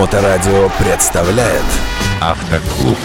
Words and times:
Моторадио 0.00 0.70
представляет 0.78 1.62
Автоклуб. 2.22 2.96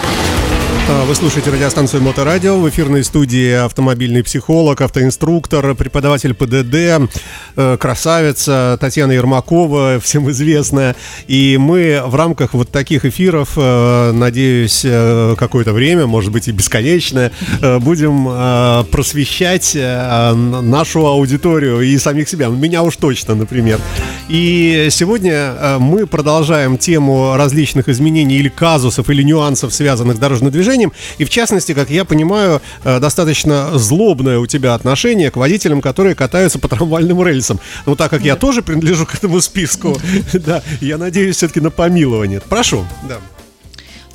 А, 0.88 1.04
вы 1.04 1.14
слушаете 1.14 1.50
радиостанцию 1.50 2.02
Моторадио. 2.02 2.58
В 2.58 2.66
эфирной 2.70 3.04
студии 3.04 3.52
автомобильный 3.52 4.24
психолог, 4.24 4.80
автоинструктор, 4.80 5.74
преподаватель 5.74 6.32
ПДД, 6.32 7.10
э, 7.56 7.76
красавица 7.76 8.78
Татьяна 8.80 9.12
Ермакова, 9.12 10.00
всем 10.00 10.30
известная. 10.30 10.96
И 11.26 11.58
мы 11.60 12.02
в 12.02 12.14
рамках 12.14 12.54
вот 12.54 12.70
таких 12.70 13.04
эфиров, 13.04 13.54
э, 13.56 14.12
надеюсь, 14.12 14.80
э, 14.82 15.34
какое-то 15.36 15.74
время, 15.74 16.06
может 16.06 16.32
быть 16.32 16.48
и 16.48 16.52
бесконечное, 16.52 17.30
будем 17.60 18.86
просвещать 18.90 19.76
нашу 19.76 21.06
аудиторию 21.06 21.82
и 21.82 21.98
самих 21.98 22.26
себя. 22.28 22.48
Меня 22.48 22.82
уж 22.82 22.96
точно, 22.96 23.34
например. 23.34 23.80
И 24.28 24.88
сегодня 24.90 25.78
мы 25.78 26.06
продолжаем 26.08 26.78
тему 26.78 27.36
различных 27.36 27.88
изменений 27.88 28.36
или 28.36 28.48
казусов, 28.48 29.08
или 29.08 29.22
нюансов, 29.22 29.72
связанных 29.72 30.16
с 30.16 30.18
дорожным 30.18 30.50
движением. 30.50 30.92
И 31.18 31.24
в 31.24 31.30
частности, 31.30 31.74
как 31.74 31.90
я 31.90 32.04
понимаю, 32.04 32.60
э, 32.82 32.98
достаточно 32.98 33.78
злобное 33.78 34.40
у 34.40 34.46
тебя 34.46 34.74
отношение 34.74 35.30
к 35.30 35.36
водителям, 35.36 35.80
которые 35.80 36.16
катаются 36.16 36.58
по 36.58 36.66
трамвайным 36.66 37.24
рельсам. 37.24 37.60
Ну, 37.86 37.94
так 37.94 38.10
как 38.10 38.22
я 38.22 38.34
тоже 38.34 38.62
принадлежу 38.62 39.06
к 39.06 39.14
этому 39.14 39.40
списку, 39.40 39.96
да, 40.32 40.60
я 40.80 40.98
надеюсь 40.98 41.36
все-таки 41.36 41.60
на 41.60 41.70
помилование. 41.70 42.40
Прошу, 42.40 42.84
да. 43.08 43.18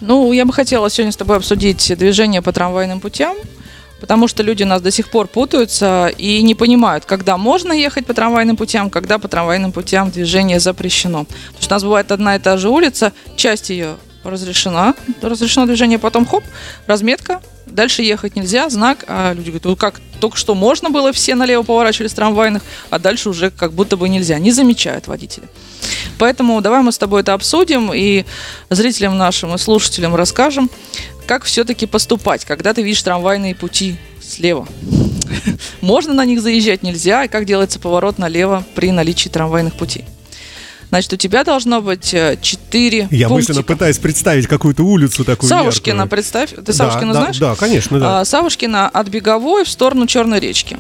Ну, 0.02 0.34
я 0.34 0.45
бы 0.45 0.52
хотела 0.52 0.89
сегодня 0.89 1.14
с 1.14 1.17
тобой 1.17 1.38
обсудить 1.38 1.94
движение 1.98 2.41
по 2.41 2.52
трамвайным 2.52 3.00
путям 3.00 3.38
потому 4.02 4.28
что 4.28 4.44
люди 4.44 4.64
нас 4.64 4.82
до 4.82 4.91
сих 4.91 5.10
пор 5.10 5.28
путаются 5.28 6.12
и 6.18 6.42
не 6.42 6.55
понимают, 6.55 7.05
когда 7.05 7.38
можно 7.38 7.72
ехать 7.72 8.05
по 8.05 8.14
трамвайным 8.14 8.58
путям, 8.58 8.90
когда 8.90 9.20
по 9.20 9.28
трамвайным 9.28 9.72
путям 9.72 10.12
движение 10.12 10.59
запрещено. 10.59 11.26
Потому 11.26 11.62
что 11.62 11.73
у 11.73 11.76
нас 11.76 11.84
бывает 11.84 12.12
одна 12.12 12.36
и 12.36 12.40
та 12.40 12.58
же 12.58 12.70
улица, 12.70 13.14
часть 13.38 13.70
ее 13.70 13.95
разрешена, 14.23 14.95
разрешено 15.22 15.66
движение, 15.66 16.00
потом 16.00 16.25
хоп, 16.25 16.44
разметка, 16.88 17.42
дальше 17.66 18.03
ехать 18.03 18.36
нельзя, 18.36 18.70
знак, 18.70 19.06
а 19.08 19.34
люди 19.34 19.48
говорят, 19.48 19.66
ну 19.66 19.75
как, 19.75 20.02
только 20.20 20.38
что 20.38 20.56
можно 20.56 20.90
было, 20.90 21.12
все 21.12 21.36
налево 21.36 21.64
поворачивали 21.64 22.09
трамвайных, 22.09 22.62
а 22.90 23.00
дальше 23.00 23.30
уже 23.30 23.50
как 23.50 23.73
будто 23.73 23.97
бы 23.97 24.09
нельзя, 24.09 24.38
не 24.40 24.52
замечают 24.52 25.08
водители. 25.08 25.47
Поэтому 26.20 26.62
давай 26.62 26.81
мы 26.81 26.92
с 26.92 26.97
тобой 26.97 27.22
это 27.22 27.34
обсудим 27.34 27.92
и 27.94 28.25
зрителям 28.70 29.18
нашим 29.18 29.56
и 29.56 29.58
слушателям 29.58 30.16
расскажем, 30.16 30.70
как 31.27 31.44
все-таки 31.44 31.86
поступать, 31.86 32.45
когда 32.45 32.73
ты 32.73 32.81
видишь 32.81 33.03
трамвайные 33.03 33.55
пути 33.55 33.97
слева. 34.22 34.67
Можно 35.81 36.13
на 36.13 36.25
них 36.25 36.41
заезжать, 36.41 36.83
нельзя, 36.83 37.25
и 37.25 37.28
как 37.28 37.45
делается 37.45 37.80
поворот 37.80 38.17
налево 38.17 38.63
при 38.75 38.91
наличии 38.91 39.30
трамвайных 39.30 39.73
путей. 39.75 40.05
Значит, 40.89 41.13
у 41.13 41.16
тебя 41.16 41.45
должно 41.45 41.81
быть 41.81 42.13
э, 42.13 42.38
четыре 42.41 43.08
Я 43.11 43.30
пунктика. 43.30 43.53
мысленно 43.53 43.63
пытаюсь 43.63 43.97
представить 43.97 44.47
какую-то 44.47 44.83
улицу 44.83 45.23
такую 45.23 45.47
Савушкина, 45.47 46.02
яркую. 46.02 46.09
представь. 46.09 46.50
Ты 46.66 46.73
Савушкина 46.73 47.13
да, 47.13 47.19
знаешь? 47.22 47.38
Да, 47.39 47.56
конечно, 47.56 47.97
да. 47.97 48.19
А, 48.19 48.25
Савушкина 48.25 48.89
от 48.89 49.08
Беговой 49.08 49.63
в 49.63 49.69
сторону 49.69 50.06
Черной 50.06 50.41
речки. 50.41 50.78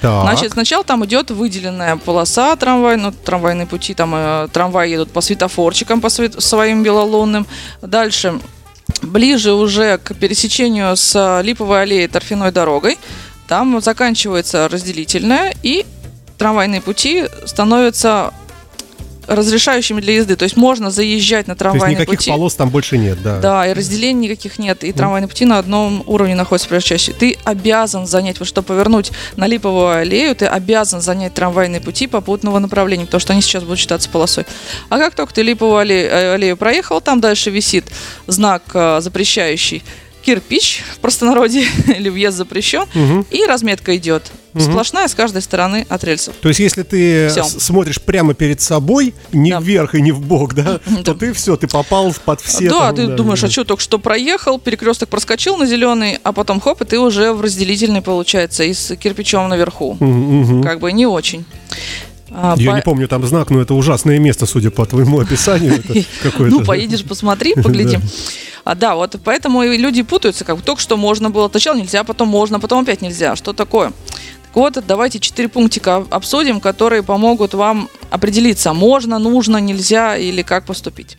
Так. 0.00 0.22
Значит, 0.22 0.52
сначала 0.52 0.84
там 0.84 1.04
идет 1.04 1.32
выделенная 1.32 1.96
полоса 1.96 2.54
трамвай, 2.54 2.96
ну, 2.98 3.10
трамвайные 3.10 3.66
пути, 3.66 3.94
там 3.94 4.12
э, 4.14 4.48
трамваи 4.52 4.90
едут 4.90 5.10
по 5.10 5.20
светофорчикам, 5.20 6.00
по 6.00 6.08
свет, 6.08 6.40
своим 6.40 6.84
белолунным. 6.84 7.44
Дальше, 7.82 8.40
ближе 9.08 9.52
уже 9.52 9.98
к 9.98 10.14
пересечению 10.14 10.96
с 10.96 11.40
Липовой 11.42 11.82
аллеей 11.82 12.08
торфяной 12.08 12.52
дорогой, 12.52 12.98
там 13.46 13.80
заканчивается 13.80 14.68
разделительная, 14.68 15.54
и 15.62 15.86
трамвайные 16.36 16.80
пути 16.80 17.24
становятся 17.46 18.32
разрешающими 19.28 20.00
для 20.00 20.14
езды. 20.14 20.36
То 20.36 20.44
есть 20.44 20.56
можно 20.56 20.90
заезжать 20.90 21.46
на 21.46 21.54
трамвайные 21.54 21.96
пути. 21.96 21.96
То 21.96 22.00
есть 22.00 22.10
никаких 22.10 22.18
пути. 22.18 22.30
полос 22.30 22.54
там 22.54 22.70
больше 22.70 22.98
нет, 22.98 23.22
да? 23.22 23.38
Да, 23.38 23.68
и 23.68 23.72
разделений 23.72 24.28
никаких 24.28 24.58
нет. 24.58 24.82
И 24.82 24.92
трамвайные 24.92 25.28
пути 25.28 25.44
на 25.44 25.58
одном 25.58 26.02
уровне 26.06 26.34
находятся 26.34 26.80
чаще. 26.80 27.12
Ты 27.12 27.36
обязан 27.44 28.06
занять, 28.06 28.38
вот 28.38 28.48
чтобы 28.48 28.68
повернуть 28.68 29.12
на 29.36 29.46
Липовую 29.46 29.90
аллею, 29.90 30.34
ты 30.34 30.46
обязан 30.46 31.00
занять 31.00 31.34
трамвайные 31.34 31.80
пути 31.80 32.06
попутного 32.06 32.58
направления, 32.58 33.04
потому 33.04 33.20
что 33.20 33.32
они 33.32 33.42
сейчас 33.42 33.62
будут 33.62 33.78
считаться 33.78 34.08
полосой. 34.08 34.44
А 34.88 34.98
как 34.98 35.14
только 35.14 35.34
ты 35.34 35.42
Липовую 35.42 35.78
аллею, 35.78 36.10
э, 36.10 36.34
аллею 36.34 36.56
проехал, 36.56 37.00
там 37.00 37.20
дальше 37.20 37.50
висит 37.50 37.84
знак 38.26 38.62
э, 38.72 39.00
запрещающий 39.00 39.82
кирпич 40.28 40.84
в 40.94 40.98
простонародье 40.98 41.64
или 41.86 42.10
въезд 42.10 42.36
запрещен, 42.36 42.82
угу. 42.82 43.24
и 43.30 43.46
разметка 43.46 43.96
идет 43.96 44.30
угу. 44.52 44.62
сплошная 44.62 45.08
с 45.08 45.14
каждой 45.14 45.40
стороны 45.40 45.86
от 45.88 46.04
рельсов. 46.04 46.34
То 46.42 46.48
есть, 46.48 46.60
если 46.60 46.82
ты 46.82 47.30
все. 47.30 47.44
смотришь 47.44 47.98
прямо 47.98 48.34
перед 48.34 48.60
собой, 48.60 49.14
не 49.32 49.52
да. 49.52 49.60
вверх 49.60 49.94
и 49.94 50.02
не 50.02 50.12
в 50.12 50.20
бок, 50.20 50.52
да, 50.52 50.80
то 51.04 51.14
ты 51.14 51.32
все, 51.32 51.56
ты 51.56 51.66
попал 51.66 52.14
под 52.26 52.42
все. 52.42 52.68
Да, 52.68 52.88
там, 52.88 52.96
ты 52.96 53.06
да, 53.06 53.14
думаешь, 53.14 53.40
да. 53.40 53.46
а 53.46 53.50
что, 53.50 53.64
только 53.64 53.82
что 53.82 53.98
проехал, 53.98 54.58
перекресток 54.58 55.08
проскочил 55.08 55.56
на 55.56 55.64
зеленый, 55.64 56.18
а 56.22 56.34
потом 56.34 56.60
хоп, 56.60 56.82
и 56.82 56.84
ты 56.84 56.98
уже 56.98 57.32
в 57.32 57.40
разделительный 57.40 58.02
получается 58.02 58.64
и 58.64 58.74
с 58.74 58.96
кирпичом 58.96 59.48
наверху. 59.48 59.96
Угу. 59.98 60.62
Как 60.62 60.80
бы 60.80 60.92
не 60.92 61.06
очень. 61.06 61.46
А, 62.30 62.54
Я 62.58 62.72
по... 62.72 62.76
не 62.76 62.82
помню 62.82 63.08
там 63.08 63.26
знак, 63.26 63.50
но 63.50 63.60
это 63.60 63.74
ужасное 63.74 64.18
место, 64.18 64.46
судя 64.46 64.70
по 64.70 64.86
твоему 64.86 65.20
описанию. 65.20 65.82
Ну, 66.38 66.64
поедешь, 66.64 67.04
посмотри, 67.04 67.54
погляди. 67.62 67.98
А, 68.64 68.74
да, 68.74 68.94
вот 68.94 69.16
поэтому 69.24 69.62
и 69.62 69.76
люди 69.76 70.02
путаются, 70.02 70.44
как 70.44 70.60
только 70.62 70.80
что 70.80 70.96
можно 70.96 71.30
было, 71.30 71.48
сначала 71.48 71.76
нельзя, 71.76 72.04
потом 72.04 72.28
можно, 72.28 72.60
потом 72.60 72.82
опять 72.82 73.00
нельзя. 73.02 73.34
Что 73.36 73.52
такое? 73.52 73.92
Так 74.46 74.56
вот, 74.56 74.78
давайте 74.86 75.20
четыре 75.20 75.48
пунктика 75.48 76.04
обсудим, 76.10 76.60
которые 76.60 77.02
помогут 77.02 77.54
вам 77.54 77.88
определиться, 78.10 78.72
можно, 78.72 79.18
нужно, 79.18 79.58
нельзя 79.58 80.16
или 80.16 80.42
как 80.42 80.64
поступить. 80.64 81.18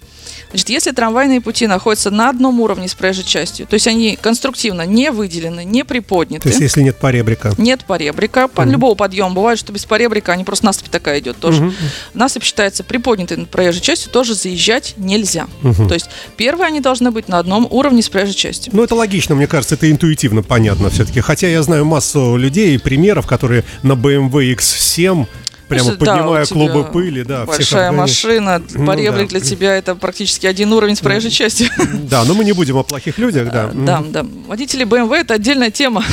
Значит, 0.49 0.69
если 0.69 0.91
трамвайные 0.91 1.41
пути 1.41 1.67
находятся 1.67 2.11
на 2.11 2.29
одном 2.29 2.59
уровне 2.59 2.87
с 2.87 2.93
проезжей 2.93 3.23
частью, 3.23 3.67
то 3.67 3.75
есть 3.75 3.87
они 3.87 4.17
конструктивно 4.19 4.85
не 4.85 5.11
выделены, 5.11 5.63
не 5.63 5.83
приподняты. 5.83 6.43
То 6.43 6.49
есть 6.49 6.61
если 6.61 6.81
нет 6.81 6.97
поребрика? 6.97 7.53
Нет 7.57 7.85
поребрика. 7.85 8.47
По 8.47 8.61
mm 8.61 8.69
любого 8.69 8.95
подъема 8.95 9.31
бывает, 9.31 9.57
что 9.57 9.73
без 9.73 9.85
поребрика 9.85 10.31
они 10.31 10.43
просто 10.43 10.65
насыпь 10.65 10.89
такая 10.89 11.19
идет 11.19 11.37
тоже. 11.37 11.63
Mm-hmm. 11.63 11.73
Насыпь 12.13 12.43
считается 12.43 12.83
приподнятой 12.83 13.37
над 13.37 13.49
проезжей 13.49 13.81
частью, 13.81 14.11
тоже 14.11 14.35
заезжать 14.35 14.93
нельзя. 14.97 15.47
Mm-hmm. 15.63 15.87
То 15.87 15.93
есть 15.95 16.09
первые 16.37 16.67
они 16.67 16.81
должны 16.81 17.11
быть 17.11 17.27
на 17.27 17.39
одном 17.39 17.67
уровне 17.69 18.01
с 18.01 18.09
проезжей 18.09 18.35
частью. 18.35 18.71
Ну 18.75 18.83
это 18.83 18.95
логично, 18.95 19.35
мне 19.35 19.47
кажется, 19.47 19.75
это 19.75 19.89
интуитивно 19.89 20.43
понятно 20.43 20.89
все-таки. 20.89 21.19
Хотя 21.19 21.47
я 21.47 21.63
знаю 21.63 21.85
массу 21.85 22.37
людей 22.37 22.75
и 22.75 22.77
примеров, 22.77 23.25
которые 23.27 23.63
на 23.81 23.93
BMW 23.93 24.55
X7 24.55 25.27
Прямо 25.69 25.91
поднимая 25.91 26.45
да, 26.45 26.51
клубы 26.51 26.83
пыли, 26.83 27.23
да. 27.23 27.45
Большая 27.45 27.91
машина, 27.91 28.61
поребрик 28.85 29.29
да. 29.29 29.39
для 29.39 29.39
тебя 29.39 29.75
это 29.75 29.93
практически 29.93 30.47
один 30.47 30.73
уровень 30.73 30.95
с 30.95 30.99
проезжей 30.99 31.29
частью. 31.31 31.69
Да, 32.09 32.23
но 32.23 32.33
мы 32.33 32.43
не 32.43 32.53
будем 32.53 32.77
о 32.77 32.83
плохих 32.83 33.19
людях, 33.19 33.51
да. 33.51 33.69
Да, 33.71 34.03
да. 34.09 34.25
Водители 34.47 34.83
BMW 34.83 35.17
это 35.17 35.35
отдельная 35.35 35.69
тема. 35.69 36.03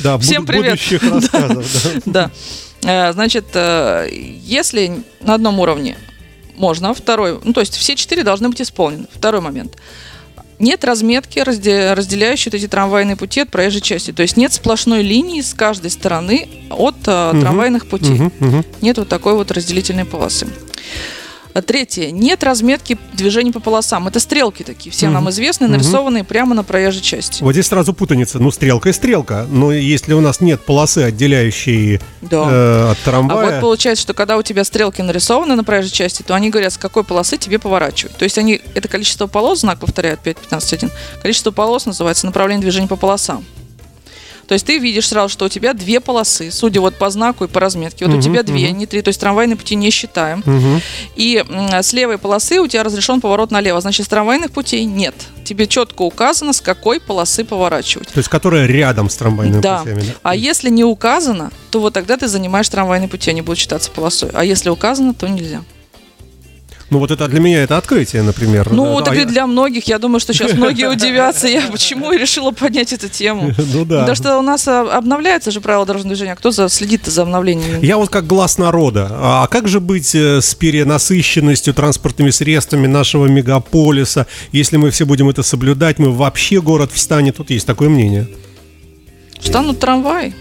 Да, 0.00 0.18
Всем 0.20 0.44
привет. 0.46 0.72
будущих 0.72 1.02
рассказов. 1.12 1.64
Да. 2.06 2.30
Э, 2.82 3.12
значит, 3.12 3.44
э, 3.54 4.08
если 4.10 5.04
на 5.20 5.34
одном 5.34 5.60
уровне 5.60 5.96
можно, 6.56 6.92
второй, 6.92 7.38
ну 7.44 7.52
то 7.52 7.60
есть 7.60 7.76
все 7.76 7.94
четыре 7.94 8.24
должны 8.24 8.48
быть 8.48 8.60
исполнены. 8.60 9.06
Второй 9.14 9.40
момент 9.40 9.76
нет 10.62 10.84
разметки, 10.84 11.40
разделяющей 11.40 12.50
эти 12.52 12.68
трамвайные 12.68 13.16
пути 13.16 13.40
от 13.40 13.50
проезжей 13.50 13.80
части. 13.82 14.12
То 14.12 14.22
есть 14.22 14.36
нет 14.36 14.52
сплошной 14.52 15.02
линии 15.02 15.40
с 15.40 15.52
каждой 15.52 15.90
стороны 15.90 16.48
от 16.70 16.96
uh, 17.04 17.38
трамвайных 17.38 17.86
путей. 17.86 18.16
Uh-huh, 18.16 18.32
uh-huh. 18.40 18.66
Нет 18.80 18.98
вот 18.98 19.08
такой 19.08 19.34
вот 19.34 19.50
разделительной 19.50 20.04
полосы. 20.04 20.46
А 21.54 21.62
третье. 21.62 22.10
Нет 22.10 22.42
разметки 22.44 22.98
движений 23.12 23.52
по 23.52 23.60
полосам. 23.60 24.08
Это 24.08 24.20
стрелки 24.20 24.62
такие, 24.62 24.90
все 24.90 25.06
угу. 25.06 25.14
нам 25.14 25.30
известны, 25.30 25.68
нарисованные 25.68 26.22
угу. 26.22 26.28
прямо 26.28 26.54
на 26.54 26.64
проезжей 26.64 27.02
части. 27.02 27.42
Вот 27.42 27.52
здесь 27.52 27.66
сразу 27.66 27.92
путаница. 27.92 28.38
Ну, 28.38 28.50
стрелка 28.50 28.88
и 28.88 28.92
стрелка. 28.92 29.46
Но 29.50 29.72
если 29.72 30.14
у 30.14 30.20
нас 30.20 30.40
нет 30.40 30.60
полосы, 30.60 30.98
отделяющей 30.98 32.00
да. 32.22 32.48
э, 32.50 32.90
от 32.92 32.98
трамвая... 32.98 33.48
А 33.48 33.50
вот 33.52 33.60
получается, 33.60 34.02
что 34.02 34.14
когда 34.14 34.36
у 34.38 34.42
тебя 34.42 34.64
стрелки 34.64 35.02
нарисованы 35.02 35.54
на 35.54 35.64
проезжей 35.64 35.92
части, 35.92 36.22
то 36.22 36.34
они 36.34 36.50
говорят, 36.50 36.72
с 36.72 36.78
какой 36.78 37.04
полосы 37.04 37.36
тебе 37.36 37.58
поворачивать. 37.58 38.16
То 38.16 38.24
есть 38.24 38.38
они, 38.38 38.60
это 38.74 38.88
количество 38.88 39.26
полос, 39.26 39.60
знак 39.60 39.78
повторяет 39.78 40.20
5.15.1, 40.24 40.90
количество 41.22 41.50
полос 41.50 41.86
называется 41.86 42.26
направление 42.26 42.62
движения 42.62 42.88
по 42.88 42.96
полосам. 42.96 43.44
То 44.46 44.54
есть 44.54 44.66
ты 44.66 44.78
видишь 44.78 45.08
сразу, 45.08 45.28
что 45.32 45.46
у 45.46 45.48
тебя 45.48 45.72
две 45.74 46.00
полосы, 46.00 46.50
судя 46.50 46.80
вот 46.80 46.96
по 46.96 47.10
знаку 47.10 47.44
и 47.44 47.48
по 47.48 47.60
разметке. 47.60 48.04
Вот 48.06 48.12
угу, 48.14 48.20
у 48.20 48.22
тебя 48.22 48.42
две, 48.42 48.68
угу. 48.68 48.76
не 48.76 48.86
три. 48.86 49.02
То 49.02 49.08
есть 49.08 49.20
трамвайные 49.20 49.56
пути 49.56 49.74
не 49.74 49.90
считаем. 49.90 50.42
Угу. 50.46 50.80
И 51.16 51.44
с 51.80 51.92
левой 51.92 52.18
полосы 52.18 52.60
у 52.60 52.66
тебя 52.66 52.82
разрешен 52.82 53.20
поворот 53.20 53.50
налево. 53.50 53.80
Значит, 53.80 54.06
с 54.06 54.08
трамвайных 54.08 54.50
путей 54.50 54.84
нет. 54.84 55.14
Тебе 55.44 55.66
четко 55.66 56.02
указано, 56.02 56.52
с 56.52 56.60
какой 56.60 57.00
полосы 57.00 57.44
поворачивать. 57.44 58.08
То 58.08 58.18
есть, 58.18 58.28
которая 58.28 58.66
рядом 58.66 59.10
с 59.10 59.16
трамвайными 59.16 59.60
да. 59.60 59.78
путями. 59.78 60.00
Да. 60.00 60.12
А 60.22 60.36
если 60.36 60.70
не 60.70 60.84
указано, 60.84 61.50
то 61.70 61.80
вот 61.80 61.94
тогда 61.94 62.16
ты 62.16 62.28
занимаешь 62.28 62.68
трамвайные 62.68 63.08
пути, 63.08 63.30
они 63.30 63.42
будут 63.42 63.58
считаться 63.58 63.90
полосой. 63.90 64.30
А 64.32 64.44
если 64.44 64.70
указано, 64.70 65.14
то 65.14 65.28
нельзя. 65.28 65.62
Ну 66.92 66.98
вот 66.98 67.10
это 67.10 67.26
для 67.26 67.40
меня 67.40 67.62
это 67.62 67.78
открытие, 67.78 68.20
например. 68.22 68.70
Ну, 68.70 68.98
да, 68.98 69.04
так 69.06 69.14
а 69.14 69.16
и 69.16 69.20
я- 69.20 69.24
для 69.24 69.46
многих. 69.46 69.88
Я 69.88 69.98
думаю, 69.98 70.20
что 70.20 70.34
сейчас 70.34 70.52
многие 70.52 70.88
удивятся. 70.92 71.48
Я 71.48 71.62
почему 71.62 72.12
и 72.12 72.18
решила 72.18 72.50
поднять 72.50 72.92
эту 72.92 73.08
тему. 73.08 73.50
Ну 73.72 73.86
да. 73.86 74.00
Потому 74.00 74.16
что 74.16 74.38
у 74.38 74.42
нас 74.42 74.68
а, 74.68 74.82
обновляется 74.82 75.50
же 75.50 75.62
правила 75.62 75.86
дорожного 75.86 76.14
движения. 76.14 76.36
Кто 76.36 76.50
следит 76.68 77.06
за 77.06 77.22
обновлениями? 77.22 77.84
Я 77.84 77.96
вот 77.96 78.10
как 78.10 78.26
глаз 78.26 78.58
народа. 78.58 79.08
А 79.10 79.46
как 79.46 79.68
же 79.68 79.80
быть 79.80 80.14
э, 80.14 80.42
с 80.42 80.54
перенасыщенностью 80.54 81.72
транспортными 81.72 82.28
средствами 82.28 82.86
нашего 82.86 83.24
мегаполиса? 83.26 84.26
Если 84.50 84.76
мы 84.76 84.90
все 84.90 85.06
будем 85.06 85.30
это 85.30 85.42
соблюдать, 85.42 85.98
мы 85.98 86.10
вообще 86.12 86.60
город 86.60 86.90
встанет. 86.92 87.36
Тут 87.38 87.48
есть 87.48 87.66
такое 87.66 87.88
мнение. 87.88 88.28
Встанут 89.40 89.80
трамваи. 89.80 90.34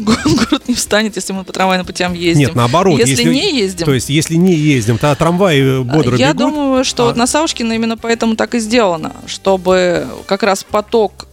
Го- 0.00 0.14
Город 0.24 0.62
не 0.68 0.74
встанет, 0.74 1.16
если 1.16 1.32
мы 1.32 1.44
по 1.44 1.52
трамвайным 1.52 1.86
путям 1.86 2.12
ездим. 2.14 2.46
Нет, 2.48 2.54
наоборот. 2.54 2.98
Если, 2.98 3.24
не 3.24 3.58
ездим. 3.58 3.84
То 3.86 3.94
есть, 3.94 4.08
если 4.10 4.34
не 4.34 4.54
ездим, 4.54 4.98
то 4.98 5.14
трамваи 5.14 5.80
э, 5.80 5.80
бодро 5.82 6.16
Я 6.16 6.32
бегут. 6.32 6.38
думаю, 6.54 6.84
что 6.84 7.04
а- 7.04 7.06
вот 7.06 7.16
на 7.16 7.26
Савушкина 7.26 7.72
именно 7.72 7.96
поэтому 7.96 8.36
так 8.36 8.54
и 8.54 8.58
сделано, 8.58 9.12
чтобы 9.26 10.06
как 10.26 10.42
раз 10.42 10.64
поток 10.64 11.26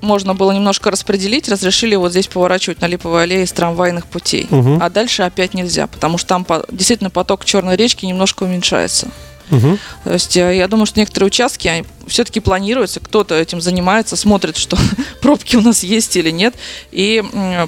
можно 0.00 0.34
было 0.34 0.52
немножко 0.52 0.90
распределить, 0.90 1.48
разрешили 1.48 1.94
вот 1.96 2.10
здесь 2.10 2.26
поворачивать 2.26 2.80
на 2.82 2.86
Липовой 2.86 3.22
аллее 3.22 3.46
с 3.46 3.52
трамвайных 3.52 4.06
путей. 4.06 4.46
Мгм. 4.50 4.78
А 4.82 4.90
дальше 4.90 5.22
опять 5.22 5.54
нельзя, 5.54 5.86
потому 5.86 6.18
что 6.18 6.28
там 6.28 6.46
действительно 6.70 7.08
поток 7.10 7.44
Черной 7.46 7.76
речки 7.76 8.04
немножко 8.04 8.42
уменьшается. 8.42 9.08
Мгм. 9.50 9.78
То 10.04 10.12
есть 10.12 10.36
э, 10.36 10.56
я 10.56 10.68
думаю, 10.68 10.86
что 10.86 11.00
некоторые 11.00 11.26
участки 11.26 11.84
все-таки 12.06 12.40
планируются, 12.40 13.00
кто-то 13.00 13.34
этим 13.34 13.60
занимается, 13.60 14.16
смотрит, 14.16 14.56
что 14.56 14.76
пробки 15.20 15.56
у 15.56 15.60
нас 15.60 15.82
есть 15.82 16.16
или 16.16 16.30
нет, 16.30 16.54
и 16.90 17.22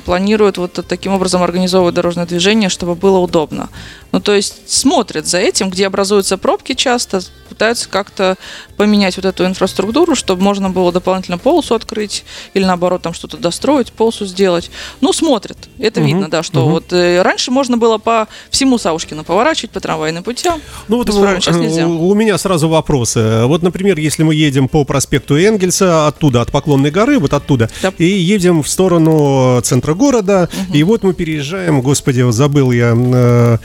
планирует 0.05 0.58
вот 0.58 0.84
таким 0.88 1.12
образом 1.12 1.43
организовывать 1.43 1.94
дорожное 1.94 2.26
движение, 2.26 2.69
чтобы 2.69 2.94
было 2.94 3.19
удобно. 3.19 3.69
Ну, 4.12 4.20
то 4.20 4.35
есть 4.35 4.70
смотрят 4.70 5.26
за 5.26 5.38
этим, 5.38 5.70
где 5.70 5.87
образуются 5.87 6.38
пробки 6.38 6.73
часто, 6.75 7.20
пытаются 7.49 7.88
как-то 7.88 8.37
поменять 8.76 9.17
вот 9.17 9.25
эту 9.25 9.47
инфраструктуру, 9.47 10.14
чтобы 10.14 10.43
можно 10.43 10.70
было 10.70 10.91
дополнительно 10.93 11.38
полосу 11.38 11.75
открыть 11.75 12.25
или 12.55 12.64
наоборот 12.64 13.03
там 13.03 13.14
что-то 13.14 13.37
достроить, 13.37 13.93
полосу 13.93 14.26
сделать. 14.26 14.70
Ну, 15.00 15.12
смотрят. 15.12 15.56
Это 15.79 16.00
Мгм, 16.00 16.08
видно, 16.08 16.31
да, 16.31 16.43
что 16.43 16.62
мгм. 16.62 16.70
вот 16.73 16.93
э, 16.93 17.23
раньше 17.23 17.50
можно 17.50 17.76
было 17.76 17.99
по 17.99 18.26
всему 18.50 18.79
Савушкину 18.79 19.23
поворачивать 19.25 19.70
по 19.70 19.81
трамвайным 19.81 20.23
путям. 20.25 20.61
Ну 20.88 20.97
вот 20.97 21.06
сейчас 21.08 21.56
э, 21.56 21.61
нельзя. 21.61 21.87
у 21.87 22.06
у 22.08 22.14
меня 22.14 22.37
сразу 22.38 22.69
вопросы. 22.69 23.44
Вот, 23.44 23.62
например, 23.62 23.99
если 23.99 24.23
мы 24.23 24.35
едем 24.35 24.69
по 24.69 24.85
проспекту 24.85 25.37
Энгельса, 25.37 26.06
оттуда, 26.06 26.41
от 26.41 26.50
Поклонной 26.50 26.91
горы, 26.91 27.19
вот 27.19 27.32
оттуда, 27.32 27.69
Да. 27.82 27.93
и 27.99 28.05
едем 28.06 28.62
в 28.62 28.69
сторону 28.69 29.61
центра 29.62 29.94
города, 29.94 30.49
и 30.73 30.82
вот 30.82 31.03
мы 31.03 31.14
переезжаем, 31.14 31.81
господи, 31.82 32.29
забыл 32.31 32.73
я, 32.73 32.94
э, 32.97 33.58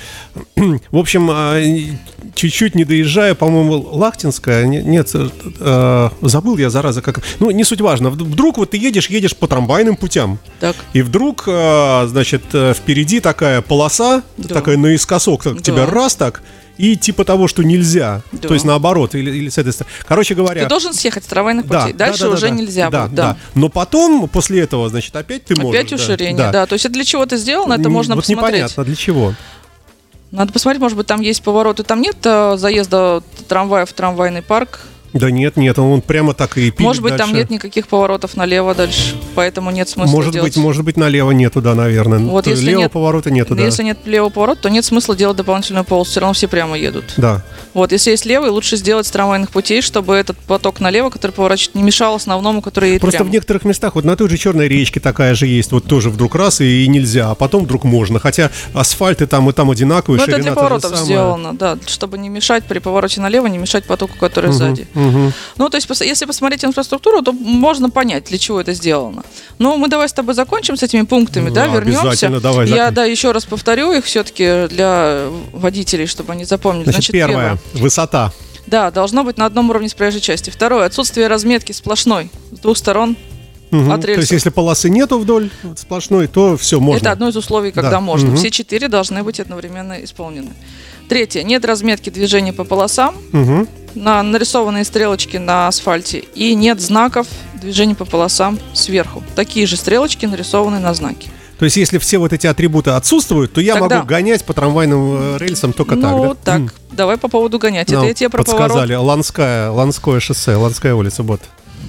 в 0.55 0.97
общем, 0.97 1.29
э, 1.31 1.95
чуть-чуть 2.35 2.75
не 2.75 2.83
доезжая, 2.85 3.35
по-моему, 3.35 3.81
Лахтинская, 3.91 4.65
не- 4.65 4.81
нет, 4.81 5.09
э, 5.13 5.29
э, 5.59 6.09
забыл 6.21 6.57
я, 6.57 6.69
зараза, 6.69 7.01
как, 7.01 7.19
ну, 7.39 7.51
не 7.51 7.63
суть 7.63 7.81
важно, 7.81 8.07
Вд- 8.07 8.23
вдруг 8.23 8.57
вот 8.57 8.71
ты 8.71 8.77
едешь, 8.77 9.09
едешь 9.09 9.35
по 9.35 9.47
трамвайным 9.47 9.95
путям, 9.95 10.39
Так. 10.59 10.75
и 10.93 11.01
вдруг, 11.01 11.43
э, 11.47 12.07
значит, 12.07 12.43
впереди 12.75 13.19
такая 13.19 13.61
полоса, 13.61 14.23
Да. 14.37 14.55
такая 14.55 14.77
наискосок, 14.77 15.43
так, 15.43 15.55
Да. 15.55 15.61
тебя 15.61 15.85
раз 15.85 16.15
так, 16.15 16.41
и 16.77 16.95
типа 16.95 17.25
того, 17.25 17.47
что 17.47 17.63
нельзя. 17.63 18.23
Да. 18.31 18.47
То 18.47 18.53
есть 18.55 18.65
наоборот, 18.65 19.13
или, 19.13 19.29
или 19.29 19.49
с 19.49 19.57
этой 19.59 19.71
стороны. 19.71 19.93
Короче 20.07 20.33
говоря... 20.33 20.63
Ты 20.63 20.69
должен 20.69 20.93
съехать 20.93 21.23
с 21.23 21.27
трамвайных 21.27 21.67
да, 21.67 21.81
путей. 21.81 21.93
да, 21.93 22.05
Дальше 22.07 22.21
да, 22.23 22.27
да, 22.29 22.33
уже 22.33 22.47
да. 22.47 22.49
нельзя 22.49 22.89
да, 22.89 23.03
будет. 23.03 23.15
Да. 23.15 23.37
Но 23.53 23.69
потом, 23.69 24.27
после 24.27 24.61
этого, 24.61 24.89
значит, 24.89 25.15
опять 25.15 25.45
ты 25.45 25.55
можешь. 25.55 25.79
Опять 25.79 25.91
да, 25.91 25.95
уширение, 26.03 26.51
да. 26.51 26.65
То 26.65 26.73
есть 26.73 26.85
это 26.85 26.93
для 26.95 27.03
чего 27.05 27.23
это 27.23 27.37
сделано, 27.37 27.73
это 27.73 27.89
можно 27.89 28.15
вот 28.15 28.25
посмотреть. 28.25 28.51
непонятно, 28.53 28.83
для 28.83 28.95
чего. 28.95 29.35
Надо 30.31 30.53
посмотреть, 30.53 30.81
может 30.81 30.97
быть, 30.97 31.07
там 31.07 31.21
есть 31.21 31.43
повороты. 31.43 31.83
Там 31.83 32.01
нет 32.01 32.17
э, 32.23 32.55
заезда 32.57 33.21
трамвая 33.47 33.85
в 33.85 33.93
трамвайный 33.93 34.41
парк. 34.41 34.79
Да 35.13 35.29
нет, 35.29 35.57
нет, 35.57 35.77
он 35.79 36.01
прямо 36.01 36.33
так 36.33 36.57
и 36.57 36.71
пилит 36.71 36.79
может 36.79 37.01
быть, 37.03 37.11
там 37.17 37.29
дальше. 37.31 37.35
нет 37.35 37.49
никаких 37.49 37.87
поворотов 37.87 38.37
налево 38.37 38.73
дальше. 38.73 39.15
Поэтому 39.35 39.69
нет 39.71 39.89
смысла 39.89 40.11
Может 40.11 40.33
делать. 40.33 40.53
быть, 40.55 40.63
может 40.63 40.85
быть, 40.85 40.97
налево 40.97 41.31
нету, 41.31 41.61
да, 41.61 41.75
наверное. 41.75 42.19
Вот 42.19 42.45
То 42.45 42.49
если 42.51 42.65
Левого 42.67 42.83
нет- 42.83 42.91
поворота 42.91 43.31
нету, 43.31 43.55
да. 43.55 43.63
Если 43.63 43.83
нет 43.83 43.97
левого 44.05 44.29
поворота, 44.29 44.61
то 44.63 44.69
нет 44.69 44.85
смысла 44.85 45.15
делать 45.15 45.37
дополнительную 45.37 45.83
полосу. 45.83 46.11
Все 46.11 46.19
равно 46.21 46.33
все 46.33 46.47
прямо 46.47 46.77
едут. 46.77 47.13
Да. 47.17 47.43
Вот, 47.73 47.91
если 47.91 48.11
есть 48.11 48.25
левый, 48.25 48.49
лучше 48.51 48.77
сделать 48.77 49.05
с 49.07 49.11
трамвайных 49.11 49.49
путей, 49.51 49.81
чтобы 49.81 50.15
этот 50.15 50.37
поток 50.37 50.79
налево, 50.79 51.09
который 51.09 51.31
поворачивает, 51.31 51.75
не 51.75 51.83
мешал 51.83 52.15
основному, 52.15 52.61
который 52.61 52.89
едет 52.89 53.01
Просто 53.01 53.17
прямо. 53.19 53.29
в 53.29 53.33
некоторых 53.33 53.63
местах, 53.65 53.95
вот 53.95 54.05
на 54.05 54.15
той 54.15 54.29
же 54.29 54.37
Черной 54.37 54.67
речке 54.67 54.99
такая 54.99 55.35
же 55.35 55.47
есть, 55.47 55.71
вот 55.71 55.85
тоже 55.85 56.09
вдруг 56.09 56.35
раз 56.35 56.61
и, 56.61 56.83
и 56.85 56.87
нельзя, 56.87 57.31
а 57.31 57.35
потом 57.35 57.63
вдруг 57.65 57.83
можно. 57.83 58.19
Хотя 58.19 58.49
асфальт 58.73 59.21
и 59.21 59.25
там, 59.25 59.49
и 59.49 59.53
там 59.53 59.69
одинаковый, 59.71 60.17
Ну, 60.19 60.25
это 60.25 60.39
для 60.41 60.53
поворотов 60.53 60.97
сделано, 60.97 61.53
да, 61.53 61.77
чтобы 61.87 62.17
не 62.17 62.29
мешать 62.29 62.63
при 62.65 62.79
повороте 62.79 63.21
налево, 63.21 63.47
не 63.47 63.57
мешать 63.57 63.85
потоку, 63.85 64.17
который 64.17 64.47
Мгм, 64.51 64.53
сзади. 64.57 64.87
Мгм. 65.01 65.33
Ну, 65.57 65.69
то 65.69 65.77
есть, 65.77 65.87
если 66.01 66.25
посмотреть 66.25 66.65
инфраструктуру, 66.65 67.21
то 67.21 67.31
можно 67.33 67.89
понять, 67.89 68.25
для 68.25 68.37
чего 68.37 68.61
это 68.61 68.73
сделано. 68.73 69.23
Ну, 69.59 69.77
мы 69.77 69.87
давай 69.87 70.07
с 70.07 70.13
тобой 70.13 70.33
закончим 70.33 70.77
с 70.77 70.83
этими 70.83 71.03
пунктами, 71.03 71.49
Ну 71.49 71.55
да, 71.55 71.67
вернемся. 71.67 72.29
давай 72.39 72.67
Я, 72.67 72.91
да, 72.91 73.05
еще 73.05 73.31
раз 73.31 73.45
повторю 73.45 73.91
их 73.91 74.05
все-таки 74.05 74.67
для 74.69 75.27
водителей, 75.53 76.07
чтобы 76.07 76.33
они 76.33 76.45
запомнили. 76.45 76.89
Значит, 76.91 77.11
первое, 77.11 77.57
высота. 77.73 78.31
Да, 78.67 78.91
должно 78.91 79.23
быть 79.23 79.37
на 79.37 79.45
одном 79.45 79.69
уровне 79.69 79.89
с 79.89 79.93
проезжей 79.93 80.21
части. 80.21 80.49
Второе, 80.49 80.85
отсутствие 80.85 81.27
разметки 81.27 81.71
сплошной 81.71 82.29
с 82.51 82.59
двух 82.59 82.77
сторон. 82.77 83.17
Мгм. 83.71 83.91
От 83.91 84.01
То 84.01 84.11
есть, 84.11 84.31
если 84.31 84.49
полосы 84.49 84.89
нету 84.89 85.17
вдоль 85.17 85.49
сплошной, 85.77 86.27
то 86.27 86.57
все, 86.57 86.79
можно. 86.79 86.99
Это 86.99 87.11
одно 87.11 87.29
из 87.29 87.37
условий, 87.37 87.71
когда 87.71 87.91
Да. 87.91 87.99
можно. 88.01 88.27
Мгм. 88.29 88.37
Все 88.37 88.51
четыре 88.51 88.89
должны 88.89 89.23
быть 89.23 89.39
одновременно 89.39 90.03
исполнены. 90.03 90.51
Третье, 91.07 91.43
нет 91.43 91.63
разметки 91.65 92.09
движения 92.09 92.53
по 92.53 92.63
полосам. 92.65 93.15
Мгм. 93.31 93.67
На 93.95 94.21
нарисованные 94.23 94.83
стрелочки 94.83 95.37
на 95.37 95.67
асфальте 95.67 96.19
и 96.35 96.53
нет 96.55 96.79
знаков 96.81 97.27
движения 97.55 97.95
по 97.95 98.05
полосам 98.05 98.59
сверху. 98.73 99.23
Такие 99.35 99.65
же 99.67 99.75
стрелочки 99.77 100.25
нарисованы 100.25 100.79
на 100.79 100.93
знаке. 100.93 101.29
То 101.59 101.65
есть, 101.65 101.77
если 101.77 101.99
все 101.99 102.17
вот 102.17 102.33
эти 102.33 102.47
атрибуты 102.47 102.89
отсутствуют, 102.91 103.53
то 103.53 103.61
я 103.61 103.75
Тогда- 103.75 103.97
могу 103.97 104.07
гонять 104.07 104.43
по 104.43 104.53
трамвайным 104.53 105.35
э, 105.35 105.37
рельсам 105.37 105.73
только 105.73 105.95
так, 105.95 106.11
ну, 106.11 106.23
да? 106.29 106.35
так, 106.43 106.59
М. 106.61 106.71
давай 106.91 107.17
по 107.17 107.27
поводу 107.27 107.59
гонять. 107.59 107.89
Нам 107.89 107.99
Это 107.99 108.07
я 108.07 108.13
тебе 108.15 108.29
про 108.29 108.43
подсказали. 108.43 108.95
Ланская, 108.95 109.69
Ланское 109.69 110.19
шоссе, 110.19 110.55
Ланская 110.55 110.95
улица, 110.95 111.21
вот. 111.21 111.41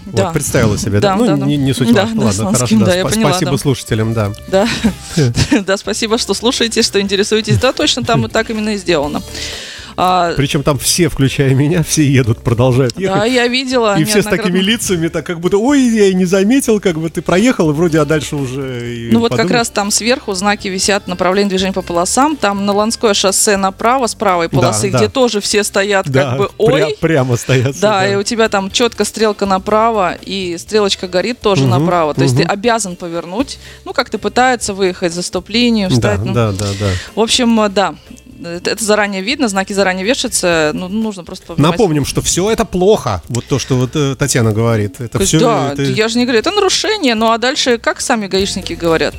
Да. 0.07 0.25
Вот, 0.27 0.33
представила 0.35 0.77
себе, 0.77 1.01
да? 1.01 1.11
Да, 1.13 1.17
ну, 1.17 1.27
да, 1.27 1.37
да. 1.37 1.47
не, 1.47 1.57
не 1.57 1.73
суть 1.73 1.93
Да, 1.93 2.03
важно. 2.03 2.21
да, 2.21 2.27
Ладно, 2.27 2.53
хорошо, 2.53 2.77
да, 2.81 2.95
я 2.95 3.03
Спа- 3.03 3.11
поняла, 3.13 3.31
Спасибо 3.31 3.51
да. 3.53 3.59
слушателям, 3.59 4.13
да. 4.15 4.33
Да. 4.49 4.69
да, 5.67 5.77
спасибо, 5.79 6.19
что 6.19 6.35
слушаете, 6.35 6.83
что 6.83 7.01
интересуетесь. 7.01 7.57
Да, 7.59 7.73
точно, 7.73 8.03
там 8.05 8.27
и 8.27 8.29
так 8.29 8.51
именно 8.51 8.71
и 8.71 8.77
сделано. 8.77 9.23
А, 10.05 10.33
Причем 10.37 10.63
там 10.65 10.79
все, 10.79 11.09
включая 11.09 11.55
меня, 11.55 11.83
все 11.85 12.03
едут, 12.05 12.39
продолжают 12.43 12.99
ехать. 12.99 13.17
да, 13.21 13.25
я 13.25 13.47
видела. 13.47 13.97
И 13.99 14.05
все 14.05 14.21
с 14.23 14.25
такими 14.25 14.59
лицами, 14.59 15.07
так 15.09 15.25
как 15.25 15.39
будто, 15.39 15.59
ой, 15.59 15.81
я 15.81 16.07
и 16.07 16.15
не 16.15 16.25
заметил, 16.25 16.81
как 16.81 16.99
бы 16.99 17.09
ты 17.09 17.23
проехал, 17.23 17.71
и 17.71 17.73
вроде, 17.73 18.01
а 18.01 18.05
дальше 18.05 18.35
уже... 18.37 19.09
Ну 19.13 19.21
вот 19.21 19.31
как 19.31 19.39
подумал. 19.39 19.59
раз 19.59 19.71
там 19.71 19.91
сверху 19.93 20.35
знаки 20.35 20.67
висят 20.69 21.07
направление 21.07 21.51
движения 21.51 21.73
по 21.73 21.83
полосам. 21.83 22.37
Там 22.37 22.67
на 22.67 22.73
Ланское 22.73 23.15
шоссе 23.15 23.57
направо 23.57 24.07
с 24.09 24.15
правой 24.17 24.49
Да, 24.51 24.59
полосы, 24.59 24.91
да. 24.91 24.99
где 24.99 25.09
тоже 25.09 25.41
все 25.41 25.63
стоят 25.63 26.09
Да, 26.11 26.31
как 26.31 26.39
бы 26.39 26.45
пря- 26.59 26.85
ой. 26.87 26.97
прямо 27.01 27.37
стоят. 27.37 27.73
все, 27.77 27.81
Да, 27.83 28.09
и 28.09 28.17
у 28.17 28.23
тебя 28.25 28.49
там 28.49 28.71
четко 28.73 29.05
стрелка 29.05 29.47
направо, 29.47 30.15
и 30.21 30.57
стрелочка 30.59 31.07
горит 31.07 31.41
тоже 31.41 31.63
Мгм, 31.63 31.71
направо. 31.79 32.15
То 32.15 32.23
есть 32.23 32.37
ты 32.37 32.43
обязан 32.43 32.97
повернуть. 32.97 33.59
Ну, 33.85 33.93
как 33.93 34.11
ты 34.11 34.19
пытается 34.19 34.75
выехать 34.75 35.13
заступление, 35.15 35.89
Да, 35.89 35.95
встать. 35.95 36.21
ну. 36.25 36.33
да, 36.33 36.51
да, 36.53 36.67
да. 36.81 36.87
В 37.15 37.21
общем, 37.21 37.61
э, 37.61 37.69
да. 37.69 37.95
Это 38.45 38.71
это 38.71 38.85
заранее 38.85 39.23
видно, 39.23 39.49
знаки 39.49 39.73
заранее 39.73 40.05
вешаются. 40.05 40.73
Ну, 40.75 40.89
нужно 40.89 41.25
просто 41.25 41.47
повнимать. 41.47 41.73
Напомним, 41.73 42.05
что 42.05 42.21
все 42.23 42.51
это 42.51 42.65
плохо. 42.65 43.23
Вот 43.29 43.45
то, 43.47 43.59
что 43.59 43.77
вот 43.77 43.91
э, 43.95 44.15
Татьяна 44.17 44.53
говорит. 44.53 45.01
Это 45.01 45.19
есть, 45.19 45.29
все. 45.29 45.41
да, 45.41 45.75
я 45.83 46.09
же 46.09 46.19
не 46.19 46.25
говорю, 46.25 46.39
это 46.41 46.51
нарушение. 46.51 47.15
Ну 47.15 47.31
а 47.31 47.39
дальше, 47.39 47.79
как 47.79 48.01
сами 48.01 48.27
гаишники 48.27 48.75
говорят? 48.75 49.15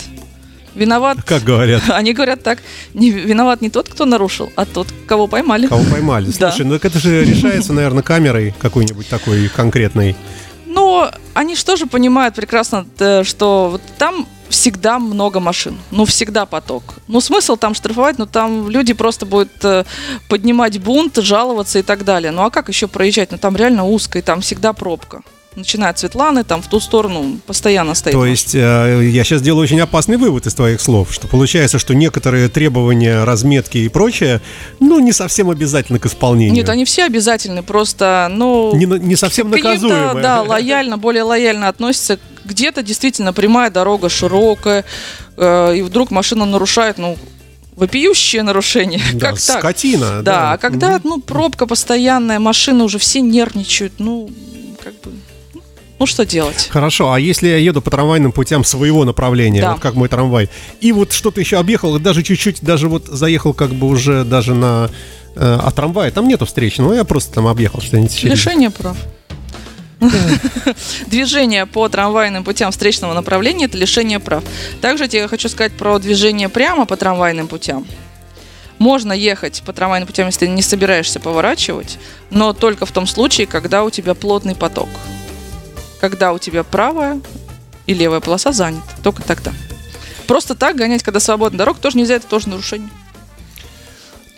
Виноват. 0.76 1.20
Как 1.24 1.44
говорят, 1.44 1.84
Они 1.90 2.14
говорят 2.14 2.44
так, 2.44 2.60
не, 2.94 3.12
виноват 3.12 3.62
не 3.62 3.70
тот, 3.70 3.88
кто 3.90 4.06
нарушил, 4.06 4.52
а 4.56 4.66
тот, 4.66 4.88
кого 5.08 5.28
поймали. 5.28 5.68
кого 5.68 5.84
поймали. 5.84 6.32
Да. 6.40 6.52
Слушай, 6.52 6.66
ну 6.66 6.74
так 6.74 6.86
это 6.86 7.00
же 7.00 7.24
решается, 7.24 7.74
наверное, 7.74 8.04
камерой 8.04 8.54
какой-нибудь 8.60 9.08
такой 9.08 9.48
конкретной. 9.50 10.16
Но 10.66 11.12
они 11.34 11.56
же 11.56 11.86
понимают 11.86 12.36
прекрасно, 12.36 12.86
т- 12.98 13.24
что 13.24 13.70
вот 13.72 13.82
там 13.98 14.28
всегда 14.54 15.00
много 15.00 15.40
машин. 15.40 15.78
Ну, 15.92 16.06
всегда 16.06 16.46
поток. 16.46 16.84
Ну, 17.08 17.22
смысл 17.22 17.58
там 17.58 17.74
штрафовать, 17.74 18.20
ну, 18.20 18.28
там 18.28 18.70
люди 18.70 18.94
просто 18.94 19.26
будут 19.26 19.52
э, 19.64 19.84
поднимать 20.30 20.80
бунт, 20.80 21.18
жаловаться 21.18 21.80
и 21.80 21.82
так 21.82 22.06
далее. 22.06 22.32
Ну, 22.32 22.44
а 22.44 22.52
как 22.52 22.70
еще 22.70 22.88
проезжать? 22.88 23.32
Ну, 23.32 23.38
там 23.40 23.56
реально 23.56 23.84
узко, 23.84 24.20
и 24.20 24.22
там 24.22 24.42
всегда 24.42 24.74
пробка. 24.74 25.22
Начиная 25.56 25.90
от 25.90 26.00
Светланы, 26.00 26.44
там 26.44 26.62
в 26.62 26.68
ту 26.68 26.80
сторону 26.80 27.40
постоянно 27.46 27.94
стоит. 27.96 28.14
То 28.14 28.26
есть 28.26 28.56
э, 28.56 29.10
я 29.12 29.24
сейчас 29.24 29.42
делаю 29.42 29.64
очень 29.64 29.80
опасный 29.80 30.18
вывод 30.18 30.48
из 30.48 30.54
твоих 30.54 30.82
слов, 30.82 31.14
что 31.14 31.28
получается, 31.28 31.80
что 31.80 31.94
некоторые 31.94 32.50
требования, 32.50 33.24
разметки 33.24 33.78
и 33.78 33.90
прочее, 33.90 34.42
ну, 34.80 35.00
не 35.00 35.12
совсем 35.12 35.50
обязательно 35.50 36.00
к 36.00 36.06
исполнению. 36.06 36.56
Нет, 36.56 36.70
они 36.70 36.86
все 36.86 37.06
обязательны, 37.06 37.62
просто, 37.64 38.30
ну... 38.32 38.76
не, 38.76 38.86
не 38.86 39.16
совсем 39.16 39.50
наказуемые. 39.50 40.22
Да, 40.22 40.42
лояльно, 40.42 40.98
более 40.98 41.24
лояльно 41.24 41.68
относятся. 41.68 42.20
Где-то 42.46 42.84
действительно 42.84 43.34
прямая 43.34 43.70
дорога, 43.70 44.10
широкая, 44.10 44.86
э, 45.38 45.78
и 45.78 45.82
вдруг 45.82 46.12
машина 46.12 46.46
нарушает, 46.46 46.98
ну, 46.98 47.18
вопиющее 47.76 48.44
нарушение. 48.44 49.02
Да, 49.14 49.32
как 49.32 49.42
так? 49.42 49.60
скотина. 49.60 50.22
Да, 50.22 50.22
да. 50.22 50.52
а 50.54 50.58
когда, 50.58 51.00
ну, 51.04 51.20
пробка 51.20 51.66
постоянная, 51.66 52.40
машины 52.40 52.84
уже 52.84 53.00
все 53.00 53.22
нервничают, 53.22 53.94
ну, 54.00 54.30
как 54.84 54.94
бы, 55.02 55.12
ну, 56.00 56.06
что 56.06 56.26
делать? 56.26 56.68
Хорошо, 56.72 57.14
а 57.14 57.20
если 57.20 57.48
я 57.48 57.58
еду 57.58 57.82
по 57.82 57.90
трамвайным 57.90 58.32
путям 58.32 58.64
своего 58.64 59.06
направления, 59.06 59.62
Да. 59.62 59.72
вот 59.74 59.80
как 59.82 59.96
мой 59.96 60.10
трамвай, 60.10 60.50
и 60.82 60.92
вот 60.92 61.14
что-то 61.14 61.40
еще 61.40 61.58
объехал, 61.58 61.98
даже 62.00 62.24
чуть-чуть, 62.24 62.62
даже 62.62 62.90
вот 62.90 63.06
заехал 63.08 63.54
как 63.54 63.72
бы 63.72 63.88
уже 63.88 64.24
даже 64.26 64.54
на... 64.54 64.90
Э, 65.36 65.60
а 65.64 65.72
трамвая, 65.72 66.12
там 66.12 66.28
нету 66.28 66.46
встречи, 66.46 66.82
но 66.82 66.94
я 66.94 67.06
просто 67.06 67.34
там 67.34 67.48
объехал 67.48 67.82
что-нибудь. 67.82 68.24
Лишение 68.24 68.70
прав. 68.70 68.98
Движение 71.08 71.66
по 71.66 71.88
трамвайным 71.90 72.44
путям 72.44 72.72
встречного 72.72 73.14
направления– 73.14 73.66
это 73.68 73.78
лишение 73.78 74.20
прав. 74.20 74.44
Также 74.82 75.08
тебе 75.08 75.28
хочу 75.28 75.50
сказать 75.50 75.74
про 75.74 76.00
движение 76.00 76.50
прямо 76.50 76.86
по 76.86 76.98
трамвайным 76.98 77.48
путям. 77.48 77.86
Можно 78.80 79.14
ехать 79.14 79.64
по 79.66 79.72
трамвайным 79.72 80.08
путям, 80.08 80.28
если 80.28 80.48
не 80.48 80.62
собираешься 80.62 81.20
поворачивать, 81.20 81.98
но 82.30 82.54
только 82.54 82.86
в 82.86 82.92
том 82.92 83.08
случае, 83.08 83.48
когда 83.48 83.84
у 83.84 83.90
тебя 83.90 84.14
плотный 84.14 84.56
поток. 84.56 84.90
Когда 86.02 86.34
у 86.34 86.40
тебя 86.40 86.64
правая 86.64 87.22
и 87.86 87.94
левая 87.94 88.20
полоса 88.20 88.52
заняты. 88.52 88.84
Только 89.04 89.22
тогда. 89.22 89.54
Просто 90.28 90.56
так 90.56 90.76
гонять, 90.76 91.04
когда 91.04 91.20
свободная 91.20 91.60
дорога, 91.60 91.80
тоже 91.80 91.98
нельзя, 91.98 92.16
это 92.16 92.28
тоже 92.28 92.50
нарушение. 92.50 92.90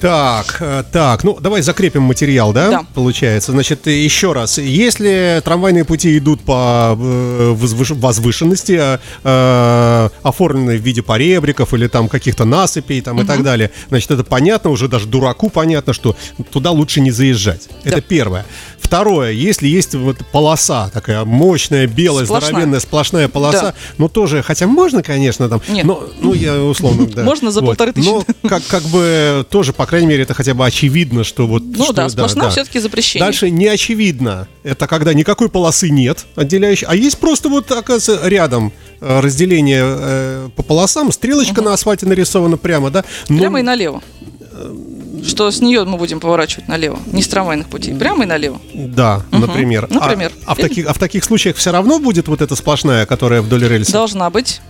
Так, 0.06 0.58
э, 0.60 0.84
так, 0.92 1.24
ну 1.24 1.40
давай 1.40 1.64
закрепим 1.64 2.04
материал, 2.04 2.54
да? 2.54 2.70
Да. 2.70 2.86
Получается. 2.94 3.52
Значит, 3.54 3.88
еще 3.88 4.34
раз, 4.34 4.60
если 4.60 5.42
трамвайные 5.44 5.84
пути 5.84 6.16
идут 6.20 6.42
по 6.42 6.96
э, 6.96 7.56
возвыш- 7.60 7.96
возвышенности, 8.00 9.00
э, 9.24 10.10
оформлены 10.22 10.78
в 10.78 10.82
виде 10.82 11.02
поребриков 11.02 11.74
или 11.74 11.88
там 11.88 12.08
каких-то 12.08 12.46
насыпей 12.46 13.02
там, 13.02 13.20
и 13.20 13.26
так 13.26 13.42
далее, 13.42 13.72
значит, 13.90 14.12
это 14.12 14.24
понятно, 14.24 14.70
уже 14.70 14.88
даже 14.88 15.08
дураку 15.08 15.50
понятно, 15.50 15.94
что 15.94 16.16
туда 16.52 16.70
лучше 16.70 17.02
не 17.02 17.10
заезжать. 17.12 17.68
Это 17.84 17.96
Да. 17.96 18.02
первое. 18.02 18.46
Второе, 18.86 19.32
если 19.32 19.68
есть 19.68 19.96
вот 19.96 20.18
полоса 20.32 20.89
такая 20.94 21.25
мощная, 21.25 21.88
белая, 21.88 22.25
Сплошная. 22.25 22.50
здоровенная, 22.51 22.80
сплошная 22.80 23.27
полоса, 23.27 23.62
Да. 23.62 23.74
ну 23.98 24.08
тоже, 24.10 24.44
хотя 24.44 24.68
можно, 24.68 25.01
конечно, 25.01 25.50
там, 25.50 25.60
Нет. 25.68 25.86
но, 25.86 26.08
ну 26.22 26.34
я 26.34 26.62
условно, 26.62 27.08
да. 27.15 27.24
Можно 27.24 27.50
за 27.51 27.62
полторы 27.62 27.94
тысячи. 27.94 28.08
Но 28.10 28.24
как, 28.48 28.63
как 28.68 28.84
бы 28.84 29.44
тоже, 29.50 29.74
по 29.74 29.88
крайней 29.88 30.08
мере, 30.08 30.22
это 30.24 30.36
хотя 30.36 30.54
бы 30.54 30.63
очевидно, 30.65 31.24
что 31.24 31.48
вот... 31.48 31.63
Ну 31.63 31.92
да, 31.94 32.08
сплошная 32.10 32.50
все-таки 32.51 32.80
запрещение. 32.80 33.25
Дальше 33.25 33.50
не 33.50 33.65
очевидно. 33.68 34.48
Это 34.63 34.86
когда 34.86 35.13
никакой 35.15 35.50
полосы 35.50 35.89
нет 35.89 36.25
отделяющей, 36.36 36.86
а 36.88 36.96
есть 36.96 37.18
просто 37.18 37.50
вот, 37.50 37.72
оказывается, 37.72 38.20
рядом 38.30 38.72
э, 39.01 39.20
разделение 39.20 39.82
э, 39.84 40.50
по 40.56 40.62
полосам, 40.62 41.12
стрелочка 41.12 41.62
на 41.63 41.74
асфальте 41.74 42.06
нарисована 42.06 42.58
прямо, 42.58 42.92
да? 42.92 43.04
Но- 43.30 43.39
Прямо 43.39 43.60
и 43.60 43.63
налево. 43.63 44.01
Что 45.24 45.52
с 45.52 45.62
нее 45.62 45.86
мы 45.86 45.98
будем 45.98 46.20
поворачивать 46.20 46.68
налево, 46.68 47.00
не 47.12 47.22
с 47.22 47.28
трамвайных 47.28 47.68
путей, 47.68 47.94
прямо 47.96 48.24
и 48.24 48.28
налево. 48.28 48.60
Да, 48.74 49.24
например. 49.32 49.88
А- 49.90 49.94
Например. 49.94 50.32
А, 50.46 50.56
в 50.56 50.58
таких, 50.58 50.88
а 50.88 50.94
в 50.94 51.00
таких 51.00 51.24
случаях 51.24 51.56
все 51.58 51.72
равно 51.72 52.00
будет 52.00 52.28
вот 52.28 52.42
эта 52.42 52.56
сплошная, 52.56 53.06
которая 53.06 53.42
вдоль 53.42 53.68
рельса? 53.68 53.92
Должна 53.92 54.30
быть. 54.30 54.62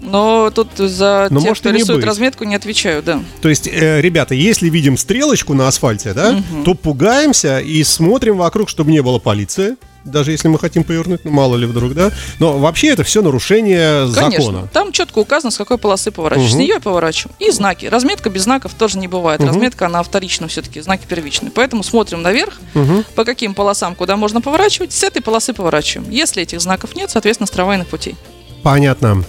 Но 0.00 0.50
тут 0.50 0.68
за 0.76 1.28
Но 1.30 1.40
тех, 1.40 1.48
может 1.50 1.60
кто 1.62 1.70
рисует 1.70 1.98
быть. 2.00 2.04
разметку, 2.06 2.44
не 2.44 2.56
отвечаю, 2.56 3.02
да. 3.02 3.20
То 3.40 3.48
есть, 3.48 3.66
э, 3.68 4.00
ребята, 4.00 4.34
если 4.34 4.68
видим 4.68 4.96
стрелочку 4.98 5.54
на 5.54 5.68
асфальте, 5.68 6.12
да, 6.12 6.42
то 6.64 6.74
пугаемся 6.74 7.58
и 7.60 7.82
смотрим 7.84 8.36
вокруг, 8.36 8.68
чтобы 8.68 8.90
не 8.90 9.00
было 9.02 9.18
полиции. 9.18 9.76
Даже 10.04 10.32
если 10.32 10.48
мы 10.48 10.58
хотим 10.58 10.84
повернуть, 10.84 11.24
ну 11.24 11.30
мало 11.30 11.56
ли 11.56 11.66
вдруг, 11.66 11.94
да. 11.94 12.10
Но 12.38 12.58
вообще 12.58 12.88
это 12.88 13.04
все 13.04 13.22
нарушение 13.22 14.06
Конечно. 14.14 14.44
закона. 14.52 14.68
Там 14.72 14.92
четко 14.92 15.18
указано, 15.18 15.50
с 15.50 15.56
какой 15.56 15.78
полосы 15.78 16.10
поворачиваешь. 16.10 16.50
С 16.50 16.54
Мгм. 16.54 16.60
нее 16.62 16.74
я 16.74 16.80
поворачиваю. 16.80 17.34
И 17.38 17.50
знаки. 17.50 17.86
Разметка 17.86 18.28
без 18.30 18.42
знаков 18.42 18.74
тоже 18.74 18.98
не 18.98 19.08
бывает. 19.08 19.40
Мгм. 19.40 19.48
Разметка, 19.48 19.86
она 19.86 20.02
вторична 20.02 20.46
все-таки, 20.48 20.80
знаки 20.80 21.04
первичные. 21.08 21.50
Поэтому 21.50 21.82
смотрим 21.82 22.22
наверх, 22.22 22.58
Мгм. 22.74 23.04
по 23.14 23.24
каким 23.24 23.54
полосам, 23.54 23.94
куда 23.94 24.16
можно 24.16 24.40
поворачивать, 24.40 24.92
с 24.92 25.02
этой 25.02 25.22
полосы 25.22 25.54
поворачиваем. 25.54 26.10
Если 26.10 26.42
этих 26.42 26.60
знаков 26.60 26.94
нет, 26.94 27.10
соответственно, 27.10 27.46
с 27.46 27.50
трамвайных 27.50 27.88
путей. 27.88 28.14
Понятно. 28.62 29.24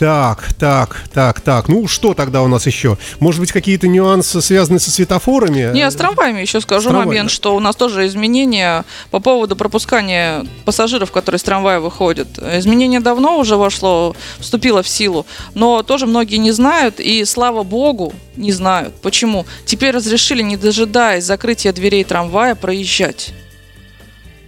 Так, 0.00 0.54
так, 0.54 1.04
так, 1.12 1.42
так. 1.42 1.68
Ну 1.68 1.86
что 1.86 2.14
тогда 2.14 2.40
у 2.40 2.48
нас 2.48 2.66
еще? 2.66 2.96
Может 3.18 3.38
быть, 3.38 3.52
какие-то 3.52 3.86
нюансы, 3.86 4.40
связанные 4.40 4.80
со 4.80 4.90
светофорами? 4.90 5.74
Не, 5.74 5.90
с 5.90 5.94
трамваями 5.94 6.40
еще 6.40 6.62
скажу 6.62 6.80
С 6.80 6.84
трамваями. 6.84 7.08
момент, 7.08 7.30
что 7.30 7.54
у 7.54 7.60
нас 7.60 7.76
тоже 7.76 8.06
изменения 8.06 8.86
по 9.10 9.20
поводу 9.20 9.56
пропускания 9.56 10.46
пассажиров, 10.64 11.12
которые 11.12 11.38
с 11.38 11.42
трамвая 11.42 11.80
выходят. 11.80 12.38
Изменение 12.38 13.00
давно 13.00 13.38
уже 13.38 13.56
вошло, 13.56 14.16
вступило 14.38 14.82
в 14.82 14.88
силу, 14.88 15.26
но 15.52 15.82
тоже 15.82 16.06
многие 16.06 16.36
не 16.36 16.52
знают, 16.52 16.98
и 16.98 17.22
слава 17.26 17.62
богу, 17.62 18.14
не 18.36 18.52
знают. 18.52 18.94
Почему? 19.02 19.44
Теперь 19.66 19.94
разрешили, 19.94 20.40
не 20.40 20.56
дожидаясь 20.56 21.24
закрытия 21.24 21.74
дверей 21.74 22.04
трамвая, 22.04 22.54
проезжать. 22.54 23.34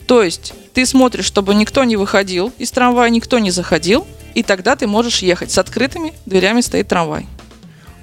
То 0.06 0.23
есть 0.23 0.54
ты 0.73 0.87
смотришь, 0.87 1.26
чтобы 1.26 1.54
никто 1.54 1.85
не 1.85 1.97
выходил 1.97 2.50
из 2.56 2.71
трамвая, 2.71 3.11
никто 3.11 3.38
не 3.38 3.50
заходил, 3.50 4.06
и 4.34 4.42
тогда 4.42 4.76
ты 4.76 4.86
можешь 4.86 5.18
ехать. 5.20 5.50
С 5.50 5.58
открытыми 5.58 6.12
дверями 6.26 6.60
стоит 6.60 6.88
трамвай. 6.88 7.26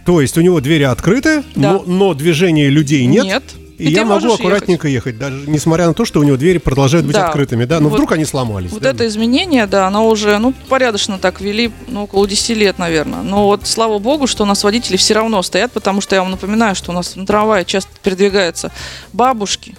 То 0.05 0.21
есть 0.21 0.37
у 0.37 0.41
него 0.41 0.59
двери 0.61 0.83
открыты, 0.83 1.43
Да. 1.55 1.73
но, 1.73 1.83
но 1.85 2.13
движения 2.13 2.69
людей 2.69 3.05
нет. 3.05 3.25
Нет. 3.25 3.43
И, 3.77 3.85
И 3.85 3.91
я 3.93 4.03
могу 4.03 4.33
аккуратненько 4.33 4.89
ехать. 4.89 5.17
даже 5.17 5.49
несмотря 5.49 5.87
на 5.87 5.93
то, 5.93 6.03
что 6.03 6.19
у 6.19 6.23
него 6.23 6.35
двери 6.35 6.57
продолжают 6.57 7.05
быть 7.05 7.15
Да. 7.15 7.27
открытыми, 7.27 7.63
да. 7.63 7.79
Но 7.79 7.87
Вот- 7.87 7.95
вдруг 7.95 8.11
они 8.11 8.25
сломались. 8.25 8.71
Вот 8.71 8.81
да? 8.81 8.89
это 8.89 9.07
изменение, 9.07 9.67
да, 9.67 9.87
оно 9.87 10.05
уже, 10.09 10.37
ну, 10.37 10.53
порядочно 10.67 11.17
так 11.17 11.39
вели, 11.39 11.71
ну, 11.87 12.03
около 12.03 12.27
10 12.27 12.57
лет, 12.57 12.77
наверное. 12.77 13.21
Но 13.21 13.45
вот 13.45 13.65
слава 13.67 13.97
богу, 13.99 14.27
что 14.27 14.43
у 14.43 14.45
нас 14.45 14.65
водители 14.65 14.97
все 14.97 15.13
равно 15.13 15.41
стоят, 15.43 15.71
потому 15.71 16.01
что 16.01 16.13
я 16.15 16.21
вам 16.23 16.31
напоминаю, 16.31 16.75
что 16.75 16.91
у 16.91 16.93
нас 16.93 17.15
на 17.15 17.25
трамвае 17.25 17.63
часто 17.63 17.89
передвигаются 18.03 18.69
бабушки 19.13 19.75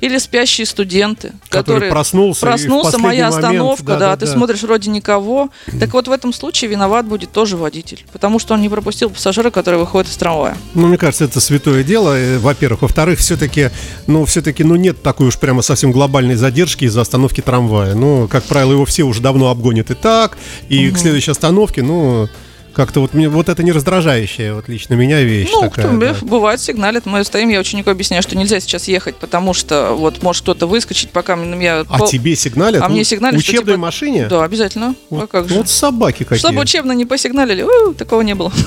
или 0.00 0.18
спящие 0.18 0.66
студенты, 0.66 1.32
Который 1.48 1.60
которые 1.60 1.90
проснулся 1.90 2.40
проснулся, 2.40 2.98
моя 2.98 3.30
момент, 3.30 3.44
остановка, 3.44 3.84
да, 3.84 3.92
да, 3.92 3.98
да, 4.10 4.16
ты 4.16 4.26
да. 4.26 4.32
смотришь 4.32 4.62
вроде 4.62 4.90
никого. 4.90 5.50
Так 5.78 5.92
вот 5.92 6.08
в 6.08 6.12
этом 6.12 6.32
случае 6.32 6.70
виноват 6.70 7.06
будет 7.06 7.32
тоже 7.32 7.56
водитель, 7.56 8.04
потому 8.12 8.38
что 8.38 8.54
он 8.54 8.62
не 8.62 8.68
пропустил 8.68 9.10
пассажира, 9.10 9.50
который 9.50 9.78
выходит 9.78 10.10
из 10.10 10.16
трамвая. 10.16 10.56
Ну, 10.74 10.86
мне 10.86 10.96
кажется, 10.96 11.24
это 11.24 11.40
святое 11.40 11.82
дело, 11.82 12.18
э, 12.18 12.38
во-первых. 12.38 12.82
Во-вторых, 12.82 13.18
все-таки, 13.18 13.70
ну, 14.06 14.24
все-таки, 14.24 14.64
ну, 14.64 14.76
нет 14.76 15.02
такой 15.02 15.28
уж 15.28 15.38
прямо 15.38 15.62
совсем 15.62 15.92
глобальной 15.92 16.36
задержки 16.36 16.84
из-за 16.84 17.02
остановки 17.02 17.40
трамвая. 17.40 17.94
Ну, 17.94 18.28
как 18.28 18.44
правило, 18.44 18.72
его 18.72 18.84
все 18.84 19.04
уже 19.04 19.20
давно 19.20 19.50
обгонят 19.50 19.90
и 19.90 19.94
так, 19.94 20.38
и 20.68 20.90
к 20.90 20.98
следующей 20.98 21.30
остановке, 21.30 21.82
ну, 21.82 22.28
как-то 22.74 23.00
вот 23.00 23.14
мне 23.14 23.28
вот 23.28 23.48
это 23.48 23.62
не 23.62 23.72
раздражающая 23.72 24.54
вот 24.54 24.68
лично 24.68 24.94
меня 24.94 25.20
вещь 25.22 25.48
Ну, 25.52 25.62
такая. 25.62 25.86
кто, 25.88 25.96
да. 25.98 26.16
бывает, 26.22 26.60
сигналит. 26.60 27.06
Мы 27.06 27.24
стоим, 27.24 27.48
я 27.48 27.60
ученику 27.60 27.90
объясняю, 27.90 28.22
что 28.22 28.36
нельзя 28.36 28.60
сейчас 28.60 28.88
ехать, 28.88 29.16
потому 29.16 29.54
что 29.54 29.94
вот 29.94 30.22
может 30.22 30.42
кто-то 30.42 30.66
выскочить, 30.66 31.10
пока 31.10 31.36
меня... 31.36 31.80
А 31.88 31.98
пол- 31.98 32.08
тебе 32.08 32.36
сигналят? 32.36 32.82
А 32.82 32.88
Ну, 32.88 32.94
мне 32.94 33.04
сигналят, 33.04 33.40
В 33.40 33.42
что, 33.42 33.52
учебной 33.52 33.74
типа, 33.74 33.80
машине? 33.82 34.26
Да, 34.28 34.44
обязательно. 34.44 34.94
Вот, 35.10 35.24
а 35.24 35.26
как 35.26 35.48
же? 35.48 35.54
вот 35.54 35.68
собаки 35.68 36.24
какие. 36.24 36.38
Чтобы 36.38 36.60
учебно 36.62 36.92
не 36.92 37.04
посигналили, 37.04 37.62
у, 37.62 37.94
такого 37.94 38.22
не 38.22 38.34
было. 38.34 38.52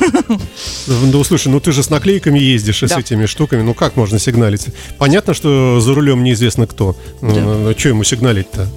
Ну, 0.87 1.23
слушай, 1.23 1.47
ну 1.47 1.59
ты 1.59 1.71
же 1.71 1.83
с 1.83 1.89
наклейками 1.89 2.39
ездишь 2.39 2.83
и 2.83 2.87
с 2.87 2.89
Да. 2.91 2.99
этими 2.99 3.25
штуками. 3.25 3.61
Ну, 3.61 3.73
как 3.73 3.95
можно 3.95 4.19
сигналить? 4.19 4.67
Понятно, 4.97 5.33
что 5.33 5.79
за 5.79 5.93
рулем 5.93 6.23
неизвестно 6.23 6.67
кто. 6.67 6.95
Ну, 7.21 7.73
что 7.77 7.89
ему 7.89 8.03
сигналить-то? 8.03 8.67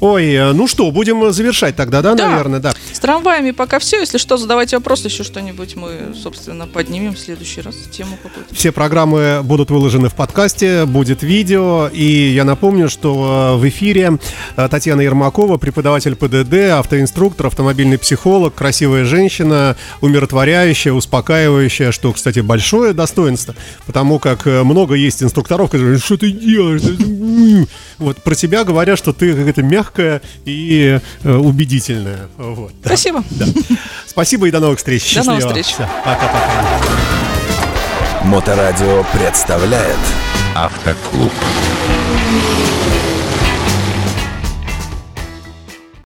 Ой, 0.00 0.26
э, 0.32 0.52
ну 0.52 0.66
что, 0.66 0.90
будем 0.90 1.32
завершать 1.32 1.74
тогда, 1.76 2.02
да, 2.02 2.14
Да. 2.14 2.30
наверное, 2.30 2.60
да. 2.60 2.72
С 2.92 2.98
трамваями 2.98 3.52
пока 3.52 3.78
все. 3.78 4.00
Если 4.00 4.18
что, 4.18 4.36
задавайте 4.36 4.76
вопросы, 4.76 5.08
еще 5.08 5.24
что-нибудь 5.24 5.76
мы, 5.76 6.14
собственно, 6.20 6.66
поднимем 6.66 7.14
в 7.14 7.18
следующий 7.18 7.60
раз, 7.62 7.76
тему 7.90 8.18
какую-то. 8.22 8.54
Все 8.54 8.72
программы 8.72 9.40
будут 9.42 9.70
выложены 9.70 10.08
в 10.08 10.14
подкасте, 10.14 10.84
будет 10.84 11.22
видео. 11.22 11.88
И 11.92 12.04
я 12.04 12.44
напомню, 12.44 12.88
что 12.88 13.54
э, 13.54 13.58
в 13.58 13.68
эфире 13.68 14.18
э, 14.56 14.68
Татьяна 14.70 15.00
Ермакова, 15.00 15.56
преподаватель 15.56 16.14
ПДД, 16.14 16.78
автоинструктор, 16.78 17.46
автомобильный 17.46 17.98
психолог, 17.98 18.54
красивая 18.54 19.04
женщина, 19.04 19.76
умиротворяющая, 20.00 20.92
успокаивающая, 20.92 21.92
что, 21.92 22.12
кстати, 22.12 22.40
большое 22.40 22.92
достоинство, 22.92 23.54
потому 23.86 24.18
как 24.18 24.44
много 24.46 24.94
есть 24.94 25.22
инструкторов, 25.22 25.70
которые 25.70 25.86
говорят, 25.86 26.04
что 26.04 26.16
ты 26.16 26.30
делаешь? 26.30 26.82
Вот 27.98 28.22
про 28.22 28.34
тебя 28.34 28.64
говорят, 28.64 28.98
что 28.98 29.12
ты 29.12 29.34
какая-то 29.34 29.62
мягкая 29.62 30.20
и 30.44 31.00
э, 31.22 31.32
убедительная. 31.34 32.28
Вот, 32.36 32.72
да. 32.82 32.88
Спасибо. 32.90 33.24
Да. 33.30 33.46
Спасибо 34.06 34.46
и 34.48 34.50
до 34.50 34.60
новых 34.60 34.78
встреч. 34.78 35.14
До 35.14 35.24
новых 35.24 35.42
Счастливо. 35.42 35.62
встреч. 35.62 35.74
Всё, 35.74 35.88
Пока-пока. 36.04 36.50
Моторадио 38.24 39.04
представляет 39.12 39.96
Автоклуб. 40.54 41.32